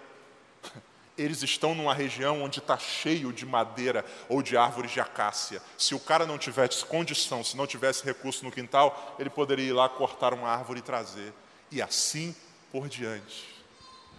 [1.17, 5.63] Eles estão numa região onde está cheio de madeira ou de árvores de acácia.
[5.79, 9.73] Se o cara não tivesse condição, se não tivesse recurso no quintal, ele poderia ir
[9.73, 11.33] lá cortar uma árvore e trazer.
[11.71, 12.35] E assim
[12.73, 13.47] por diante.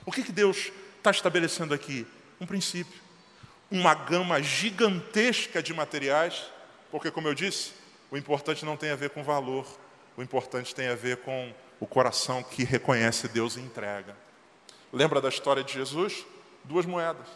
[0.06, 2.08] O que, que Deus está estabelecendo aqui?
[2.40, 3.02] Um princípio.
[3.70, 6.55] Uma gama gigantesca de materiais
[6.96, 7.74] porque, como eu disse,
[8.10, 9.68] o importante não tem a ver com valor,
[10.16, 14.16] o importante tem a ver com o coração que reconhece Deus e entrega.
[14.94, 16.26] Lembra da história de Jesus?
[16.64, 17.28] Duas moedas.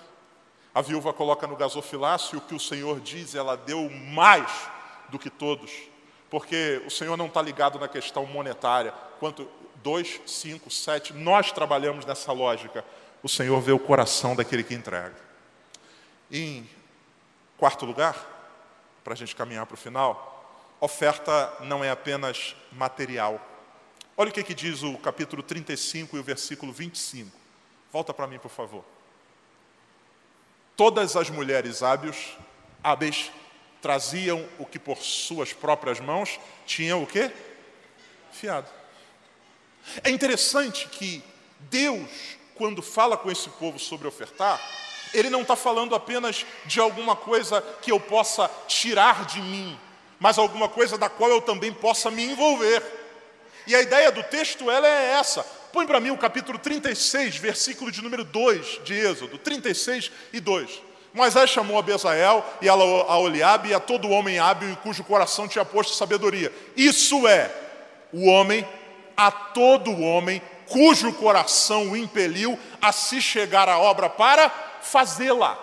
[0.73, 4.49] A viúva coloca no gasofilácio o que o Senhor diz, ela deu mais
[5.09, 5.73] do que todos,
[6.29, 8.93] porque o Senhor não está ligado na questão monetária.
[9.19, 9.45] Quanto?
[9.83, 11.11] Dois, cinco, sete.
[11.11, 12.85] Nós trabalhamos nessa lógica.
[13.21, 15.17] O Senhor vê o coração daquele que entrega.
[16.31, 16.65] Em
[17.57, 18.38] quarto lugar,
[19.09, 23.43] para a gente caminhar para o final, oferta não é apenas material.
[24.15, 27.35] Olha o que, que diz o capítulo 35 e o versículo 25.
[27.91, 28.85] Volta para mim, por favor.
[30.77, 32.37] Todas as mulheres hábeis,
[32.83, 33.31] hábeis
[33.81, 37.31] traziam o que por suas próprias mãos tinham o quê?
[38.31, 38.69] Fiado.
[40.03, 41.23] É interessante que
[41.61, 44.61] Deus, quando fala com esse povo sobre ofertar,
[45.13, 49.77] ele não está falando apenas de alguma coisa que eu possa tirar de mim,
[50.19, 52.83] mas alguma coisa da qual eu também possa me envolver.
[53.65, 55.43] E a ideia do texto ela é essa.
[55.71, 60.81] Põe para mim o capítulo 36, versículo de número 2 de Êxodo, 36 e 2.
[61.13, 65.47] Moisés chamou a Bezael e a Oliabe e a todo homem hábil e cujo coração
[65.47, 66.51] tinha posto sabedoria.
[66.75, 67.51] Isso é
[68.11, 68.67] o homem,
[69.15, 74.49] a todo homem cujo coração o impeliu a se chegar à obra para
[74.81, 75.57] fazê-la.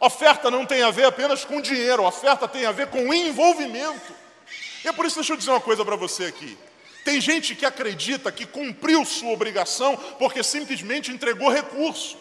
[0.00, 4.12] Oferta não tem a ver apenas com dinheiro, oferta tem a ver com envolvimento.
[4.84, 6.58] E é por isso, deixa eu dizer uma coisa para você aqui.
[7.04, 12.18] Tem gente que acredita que cumpriu sua obrigação porque simplesmente entregou recurso.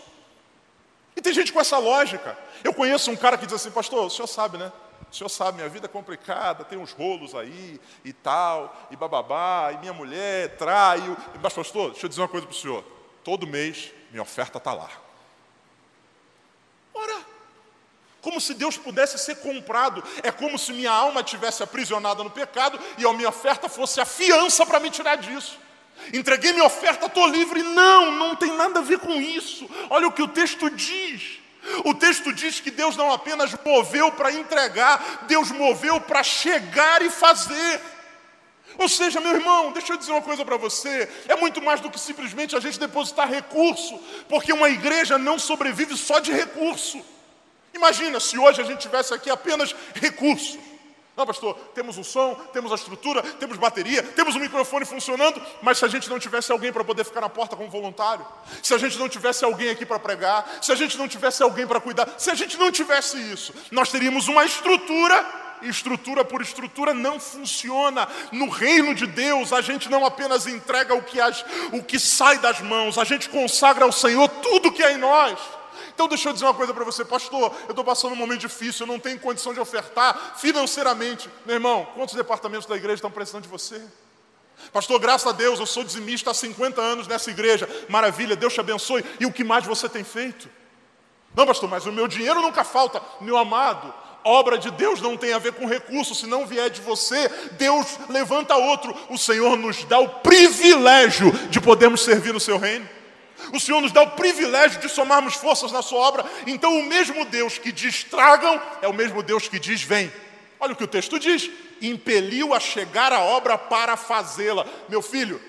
[1.15, 2.38] E tem gente com essa lógica.
[2.63, 4.71] Eu conheço um cara que diz assim, pastor, o senhor sabe, né?
[5.12, 9.71] O senhor sabe, minha vida é complicada, tem uns rolos aí e tal, e bababá,
[9.73, 10.99] e minha mulher trai.
[11.41, 12.84] Mas, pastor, deixa eu dizer uma coisa para o senhor.
[13.23, 14.89] Todo mês minha oferta está lá.
[17.00, 17.18] Ora,
[18.22, 20.04] como se Deus pudesse ser comprado.
[20.24, 24.06] É como se minha alma tivesse aprisionada no pecado e a minha oferta fosse a
[24.06, 25.58] fiança para me tirar disso.
[26.14, 27.64] Entreguei minha oferta, estou livre.
[27.64, 29.70] Não, não tem nada a ver com isso.
[29.90, 31.40] Olha o que o texto diz.
[31.84, 37.10] O texto diz que Deus não apenas moveu para entregar, Deus moveu para chegar e
[37.10, 37.82] fazer.
[38.78, 41.90] Ou seja, meu irmão, deixa eu dizer uma coisa para você: é muito mais do
[41.90, 47.04] que simplesmente a gente depositar recurso, porque uma igreja não sobrevive só de recurso.
[47.74, 50.58] Imagina se hoje a gente tivesse aqui apenas recursos.
[51.16, 55.80] Não, pastor, temos o som, temos a estrutura, temos bateria, temos o microfone funcionando, mas
[55.80, 58.24] se a gente não tivesse alguém para poder ficar na porta como voluntário,
[58.62, 61.66] se a gente não tivesse alguém aqui para pregar, se a gente não tivesse alguém
[61.66, 66.93] para cuidar, se a gente não tivesse isso, nós teríamos uma estrutura estrutura por estrutura
[66.93, 68.08] não funciona.
[68.32, 72.38] No reino de Deus, a gente não apenas entrega o que, as, o que sai
[72.39, 75.39] das mãos, a gente consagra ao Senhor tudo que é em nós.
[75.93, 77.52] Então, deixa eu dizer uma coisa para você, pastor.
[77.63, 81.28] Eu estou passando um momento difícil, eu não tenho condição de ofertar financeiramente.
[81.46, 83.82] Meu irmão, quantos departamentos da igreja estão precisando de você?
[84.72, 87.67] Pastor, graças a Deus, eu sou dizimista há 50 anos nessa igreja.
[87.89, 89.04] Maravilha, Deus te abençoe.
[89.20, 90.50] E o que mais você tem feito?
[91.36, 93.02] Não, pastor, mas o meu dinheiro nunca falta.
[93.22, 93.93] Meu amado,
[94.28, 97.98] obra de Deus não tem a ver com recurso, se não vier de você, Deus
[98.10, 98.96] levanta outro.
[99.10, 102.88] O Senhor nos dá o privilégio de podermos servir no seu reino.
[103.54, 106.26] O Senhor nos dá o privilégio de somarmos forças na sua obra.
[106.46, 110.12] Então, o mesmo Deus que diz tragam é o mesmo Deus que diz vem.
[110.60, 111.50] Olha o que o texto diz:
[111.82, 114.66] impeliu a chegar à obra para fazê-la.
[114.90, 115.40] Meu filho,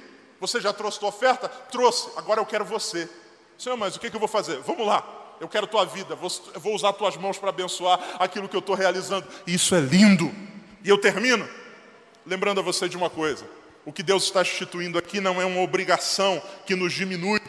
[0.41, 1.49] você já trouxe tua oferta?
[1.49, 3.09] Trouxe, agora eu quero você.
[3.59, 4.59] Senhor, mas o que eu vou fazer?
[4.61, 5.03] Vamos lá,
[5.40, 8.74] eu quero tua vida, vou, vou usar tuas mãos para abençoar aquilo que eu estou
[8.74, 9.27] realizando.
[9.46, 10.33] Isso é lindo.
[10.85, 11.48] E eu termino
[12.29, 13.48] lembrando a você de uma coisa:
[13.85, 17.40] o que Deus está instituindo aqui não é uma obrigação que nos diminui.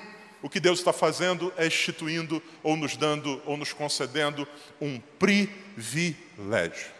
[0.41, 4.47] O que Deus está fazendo é instituindo, ou nos dando, ou nos concedendo
[4.79, 6.91] um privilégio.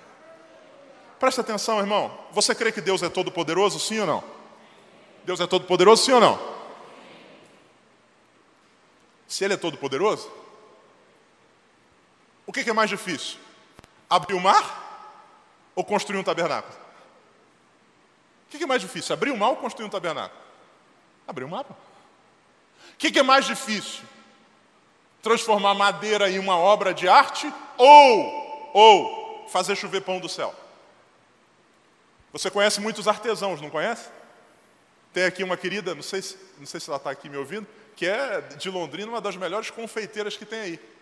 [1.18, 2.18] Presta atenção, irmão.
[2.34, 4.24] Você crê que Deus é todo-poderoso, sim ou não?
[5.24, 6.38] Deus é todo-poderoso, sim ou não?
[9.26, 10.30] Se Ele é todo-poderoso,
[12.50, 13.38] o que é mais difícil?
[14.10, 15.22] Abrir o mar
[15.76, 16.74] ou construir um tabernáculo?
[18.48, 19.14] O que é mais difícil?
[19.14, 20.42] Abrir o mar ou construir um tabernáculo?
[21.28, 21.64] Abrir o mar.
[21.70, 24.04] O que é mais difícil?
[25.22, 30.56] Transformar madeira em uma obra de arte ou, ou fazer chover pão do céu?
[32.34, 34.10] Você conhece muitos artesãos, não conhece?
[35.14, 37.68] Tem aqui uma querida, não sei se, não sei se ela está aqui me ouvindo,
[37.96, 40.99] que é de Londrina, uma das melhores confeiteiras que tem aí.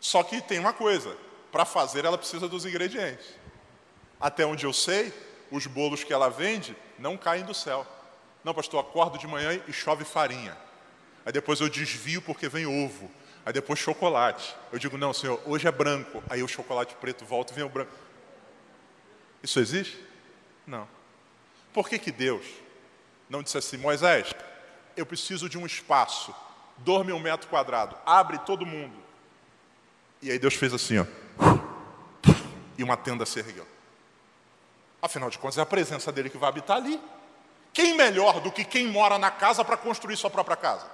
[0.00, 1.16] Só que tem uma coisa:
[1.50, 3.26] para fazer ela precisa dos ingredientes.
[4.20, 5.12] Até onde eu sei,
[5.50, 7.86] os bolos que ela vende não caem do céu.
[8.42, 10.56] Não, pastor, acordo de manhã e chove farinha.
[11.24, 13.10] Aí depois eu desvio porque vem ovo.
[13.44, 14.54] Aí depois chocolate.
[14.72, 16.22] Eu digo, não, senhor, hoje é branco.
[16.28, 17.92] Aí o chocolate preto volta e vem o branco.
[19.42, 20.02] Isso existe?
[20.66, 20.88] Não.
[21.72, 22.44] Por que, que Deus
[23.28, 24.34] não disse assim, Moisés,
[24.96, 26.34] eu preciso de um espaço,
[26.78, 28.96] dorme um metro quadrado, abre todo mundo.
[30.20, 31.06] E aí Deus fez assim, ó.
[32.76, 33.66] E uma tenda se ergueu.
[35.00, 37.00] Afinal de contas, é a presença dele que vai habitar ali.
[37.72, 40.86] Quem melhor do que quem mora na casa para construir sua própria casa?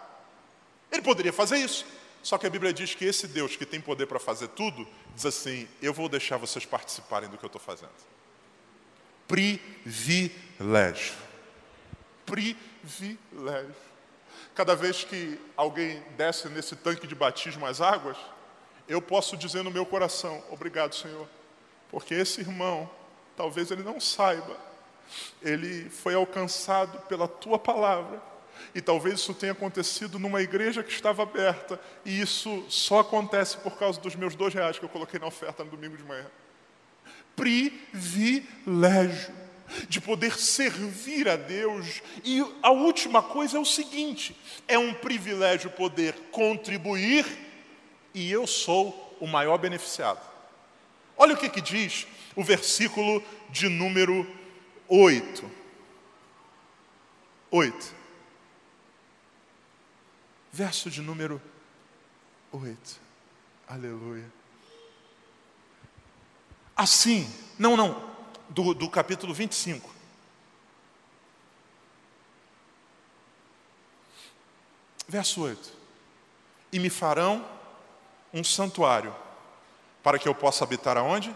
[0.92, 1.86] Ele poderia fazer isso.
[2.22, 5.26] Só que a Bíblia diz que esse Deus que tem poder para fazer tudo, diz
[5.26, 7.92] assim: Eu vou deixar vocês participarem do que eu estou fazendo.
[9.28, 11.14] Privilégio.
[12.24, 13.74] Privilégio.
[14.54, 18.16] Cada vez que alguém desce nesse tanque de batismo as águas,
[18.88, 21.28] eu posso dizer no meu coração: Obrigado, Senhor,
[21.90, 22.90] porque esse irmão
[23.36, 24.56] talvez ele não saiba,
[25.42, 28.20] ele foi alcançado pela tua palavra.
[28.72, 33.76] E talvez isso tenha acontecido numa igreja que estava aberta, e isso só acontece por
[33.76, 36.26] causa dos meus dois reais que eu coloquei na oferta no domingo de manhã.
[37.34, 39.34] Privilégio
[39.88, 42.02] de poder servir a Deus.
[42.24, 44.36] E a última coisa é o seguinte:
[44.68, 47.24] é um privilégio poder contribuir,
[48.14, 50.20] e eu sou o maior beneficiado.
[51.16, 54.26] Olha o que, que diz o versículo de número
[54.88, 55.50] 8.
[57.50, 57.94] 8.
[60.52, 61.42] Verso de número
[62.52, 63.00] 8.
[63.66, 64.30] Aleluia.
[66.76, 68.14] Assim, não, não,
[68.48, 69.92] do, do capítulo 25.
[75.06, 75.72] Verso 8.
[76.72, 77.46] E me farão
[78.34, 79.14] um santuário,
[80.02, 81.34] para que eu possa habitar aonde?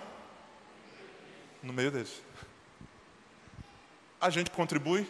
[1.62, 2.22] no meio deles.
[4.20, 5.08] A gente contribui,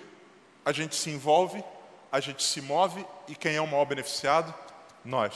[0.64, 1.62] a gente se envolve,
[2.10, 4.54] a gente se move e quem é o maior beneficiado?
[5.04, 5.34] Nós.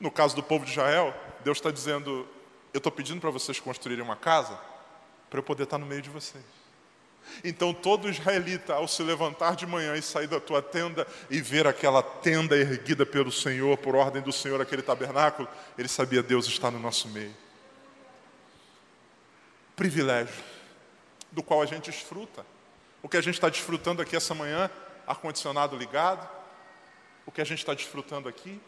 [0.00, 2.28] No caso do povo de Israel, Deus está dizendo:
[2.72, 4.58] Eu estou pedindo para vocês construírem uma casa
[5.30, 6.44] para eu poder estar no meio de vocês.
[7.44, 11.66] Então todo israelita, ao se levantar de manhã e sair da tua tenda e ver
[11.66, 16.70] aquela tenda erguida pelo Senhor, por ordem do Senhor, aquele tabernáculo, ele sabia Deus está
[16.70, 17.34] no nosso meio
[19.74, 20.44] privilégio,
[21.30, 22.44] do qual a gente desfruta.
[23.02, 24.70] O que a gente está desfrutando aqui essa manhã,
[25.06, 26.28] ar-condicionado ligado,
[27.26, 28.60] o que a gente está desfrutando aqui,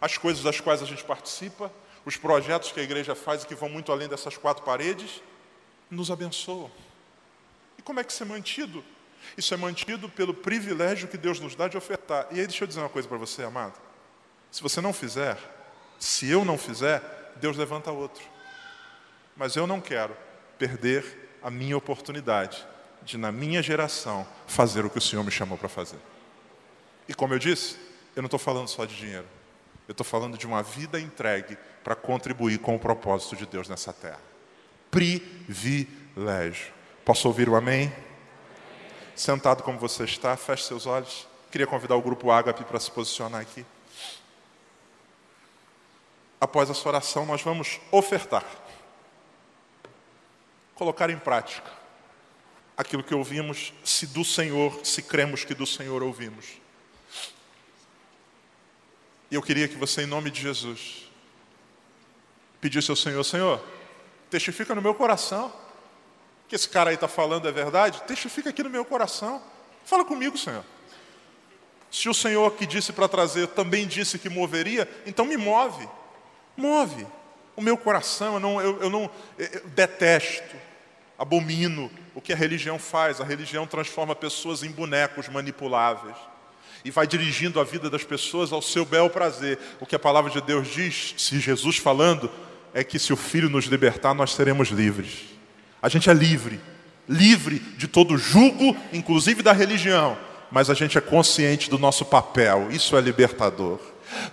[0.00, 1.70] as coisas das quais a gente participa,
[2.04, 5.20] os projetos que a igreja faz e que vão muito além dessas quatro paredes,
[5.90, 6.70] nos abençoam.
[7.86, 8.84] Como é que isso é mantido?
[9.38, 12.26] Isso é mantido pelo privilégio que Deus nos dá de ofertar.
[12.32, 13.74] E aí deixa eu dizer uma coisa para você, amado.
[14.50, 15.38] Se você não fizer,
[15.96, 17.00] se eu não fizer,
[17.36, 18.24] Deus levanta outro.
[19.36, 20.16] Mas eu não quero
[20.58, 22.66] perder a minha oportunidade
[23.04, 26.00] de, na minha geração, fazer o que o Senhor me chamou para fazer.
[27.08, 27.76] E como eu disse,
[28.16, 29.28] eu não estou falando só de dinheiro.
[29.86, 33.92] Eu estou falando de uma vida entregue para contribuir com o propósito de Deus nessa
[33.92, 34.20] terra.
[34.90, 36.74] Privilégio.
[37.06, 37.94] Posso ouvir o amém?
[39.14, 41.24] Sentado como você está, feche seus olhos.
[41.52, 43.64] Queria convidar o grupo Ágape para se posicionar aqui.
[46.40, 48.44] Após essa oração, nós vamos ofertar
[50.74, 51.70] colocar em prática
[52.76, 56.60] aquilo que ouvimos, se do Senhor, se cremos que do Senhor ouvimos.
[59.30, 61.08] E eu queria que você, em nome de Jesus,
[62.60, 63.64] pedisse ao Senhor: Senhor,
[64.28, 65.65] testifica no meu coração
[66.48, 69.42] que esse cara aí está falando é verdade, testifica aqui no meu coração.
[69.84, 70.64] Fala comigo, Senhor.
[71.90, 75.88] Se o Senhor que disse para trazer também disse que moveria, então me move.
[76.56, 77.06] Move.
[77.54, 80.56] O meu coração, eu não, eu, eu não eu detesto,
[81.18, 83.20] abomino o que a religião faz.
[83.20, 86.16] A religião transforma pessoas em bonecos manipuláveis
[86.84, 89.58] e vai dirigindo a vida das pessoas ao seu bel prazer.
[89.80, 92.30] O que a palavra de Deus diz, se Jesus falando,
[92.74, 95.35] é que se o Filho nos libertar, nós seremos livres.
[95.82, 96.60] A gente é livre,
[97.08, 100.16] livre de todo julgo, inclusive da religião,
[100.50, 102.68] mas a gente é consciente do nosso papel.
[102.70, 103.78] Isso é libertador.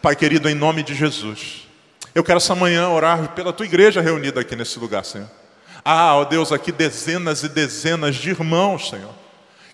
[0.01, 1.67] Pai querido, em nome de Jesus,
[2.13, 5.29] eu quero essa manhã orar pela tua igreja reunida aqui nesse lugar, Senhor.
[5.83, 9.23] Ah, ó Deus, aqui dezenas e dezenas de irmãos, Senhor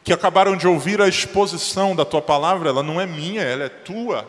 [0.03, 3.69] que acabaram de ouvir a exposição da tua palavra, ela não é minha, ela é
[3.69, 4.27] tua.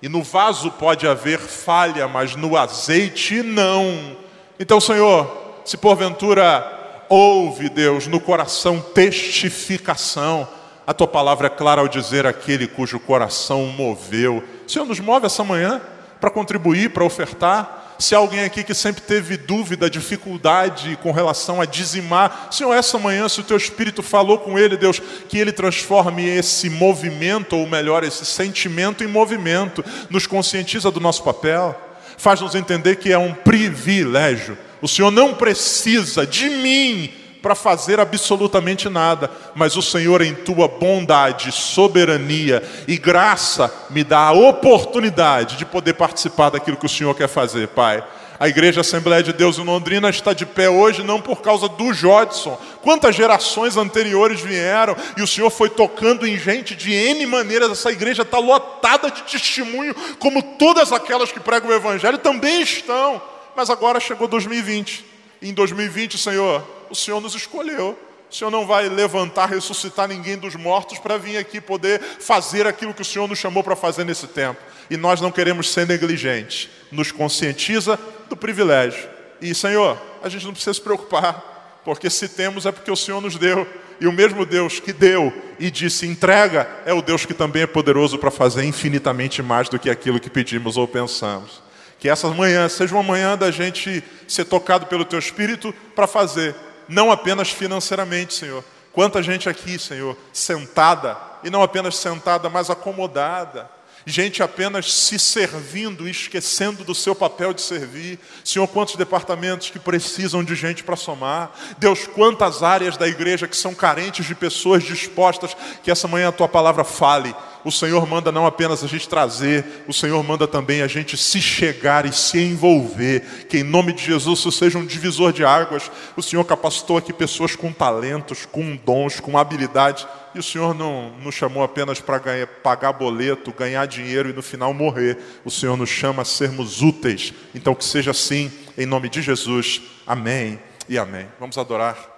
[0.00, 4.16] E no vaso pode haver falha, mas no azeite não.
[4.60, 10.48] Então, Senhor, se porventura ouve, Deus, no coração testificação,
[10.86, 14.42] a tua palavra é clara ao dizer aquele cujo coração moveu.
[14.66, 15.78] Senhor, nos move essa manhã
[16.18, 17.96] para contribuir, para ofertar.
[17.98, 22.98] Se há alguém aqui que sempre teve dúvida, dificuldade com relação a dizimar, Senhor, essa
[22.98, 27.66] manhã, se o teu Espírito falou com ele, Deus, que ele transforme esse movimento, ou
[27.66, 31.78] melhor, esse sentimento em movimento, nos conscientiza do nosso papel,
[32.16, 34.56] faz-nos entender que é um privilégio.
[34.80, 37.10] O Senhor não precisa de mim
[37.42, 44.18] para fazer absolutamente nada, mas o Senhor, em tua bondade, soberania e graça, me dá
[44.18, 48.02] a oportunidade de poder participar daquilo que o Senhor quer fazer, Pai.
[48.40, 51.92] A Igreja Assembleia de Deus em Londrina está de pé hoje não por causa do
[51.92, 52.56] Jodson.
[52.82, 57.72] Quantas gerações anteriores vieram e o Senhor foi tocando em gente de N maneiras.
[57.72, 63.20] Essa igreja está lotada de testemunho, como todas aquelas que pregam o Evangelho também estão.
[63.58, 65.04] Mas agora chegou 2020.
[65.42, 67.98] E em 2020, Senhor, o Senhor nos escolheu.
[68.30, 72.94] O Senhor não vai levantar, ressuscitar ninguém dos mortos para vir aqui poder fazer aquilo
[72.94, 74.60] que o Senhor nos chamou para fazer nesse tempo.
[74.88, 76.68] E nós não queremos ser negligentes.
[76.92, 77.98] Nos conscientiza
[78.28, 79.08] do privilégio.
[79.40, 83.20] E, Senhor, a gente não precisa se preocupar, porque se temos é porque o Senhor
[83.20, 83.66] nos deu.
[84.00, 87.66] E o mesmo Deus que deu e disse entrega é o Deus que também é
[87.66, 91.66] poderoso para fazer infinitamente mais do que aquilo que pedimos ou pensamos.
[91.98, 96.54] Que essa manhã seja uma manhã da gente ser tocado pelo Teu Espírito para fazer
[96.88, 98.64] não apenas financeiramente, Senhor.
[98.92, 103.70] Quanta gente aqui, Senhor, sentada, e não apenas sentada, mas acomodada,
[104.04, 108.18] gente apenas se servindo, esquecendo do seu papel de servir.
[108.42, 111.52] Senhor, quantos departamentos que precisam de gente para somar.
[111.78, 116.32] Deus, quantas áreas da igreja que são carentes de pessoas dispostas, que essa manhã a
[116.32, 117.34] tua palavra fale
[117.64, 121.40] o Senhor manda não apenas a gente trazer, o Senhor manda também a gente se
[121.40, 123.46] chegar e se envolver.
[123.48, 125.90] Que em nome de Jesus isso seja um divisor de águas.
[126.16, 130.06] O Senhor capacitou aqui pessoas com talentos, com dons, com habilidade.
[130.34, 132.20] E o Senhor não nos chamou apenas para
[132.62, 135.18] pagar boleto, ganhar dinheiro e no final morrer.
[135.44, 137.32] O Senhor nos chama a sermos úteis.
[137.54, 139.82] Então que seja assim, em nome de Jesus.
[140.06, 141.26] Amém e amém.
[141.38, 142.17] Vamos adorar.